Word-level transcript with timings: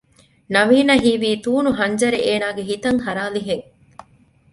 ނަވީނަށް 0.53 1.03
ހީވީ 1.05 1.29
ތޫނު 1.43 1.71
ހަންޖަރެއް 1.79 2.25
އޭނާގެ 2.27 2.63
ހިތަށް 2.69 2.99
ހަރާލިހެން 3.05 3.65